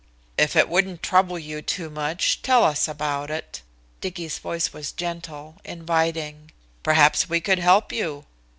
"If 0.35 0.55
it 0.55 0.67
wouldn't 0.67 1.03
trouble 1.03 1.37
you 1.37 1.61
too 1.61 1.87
much, 1.91 2.41
tell 2.41 2.63
us 2.63 2.87
about 2.87 3.29
it." 3.29 3.61
Dicky's 4.01 4.39
voice 4.39 4.73
was 4.73 4.91
gentle, 4.91 5.57
inviting. 5.63 6.49
"Perhaps 6.81 7.29
we 7.29 7.39
could 7.39 7.59
help 7.59 7.93
you." 7.93 8.25